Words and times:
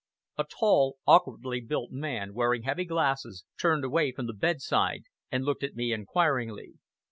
A 0.39 0.45
tall, 0.45 0.97
awkwardly 1.05 1.61
built 1.61 1.91
man, 1.91 2.33
wearing 2.33 2.63
heavy 2.63 2.85
glasses, 2.85 3.45
turned 3.59 3.85
away 3.85 4.11
from 4.11 4.25
the 4.25 4.33
bedside, 4.33 5.03
and 5.31 5.45
looked 5.45 5.61
at 5.63 5.75
me 5.75 5.93
inquiringly. 5.93 6.79